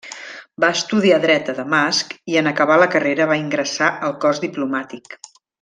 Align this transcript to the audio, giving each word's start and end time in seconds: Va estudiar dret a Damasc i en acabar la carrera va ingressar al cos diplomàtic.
Va 0.63 0.69
estudiar 0.77 1.19
dret 1.25 1.51
a 1.53 1.55
Damasc 1.59 2.17
i 2.33 2.39
en 2.43 2.51
acabar 2.53 2.81
la 2.85 2.89
carrera 2.97 3.31
va 3.35 3.39
ingressar 3.45 3.95
al 4.09 4.19
cos 4.25 4.45
diplomàtic. 4.49 5.19